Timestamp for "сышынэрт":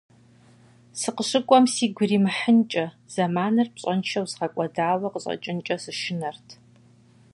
5.83-6.47